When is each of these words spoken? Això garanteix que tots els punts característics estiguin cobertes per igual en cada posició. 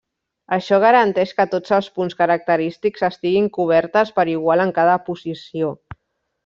Això 0.55 0.77
garanteix 0.83 1.33
que 1.41 1.45
tots 1.51 1.75
els 1.77 1.89
punts 1.99 2.17
característics 2.23 3.07
estiguin 3.11 3.53
cobertes 3.61 4.13
per 4.19 4.29
igual 4.37 4.65
en 4.69 4.77
cada 4.81 5.01
posició. 5.11 5.75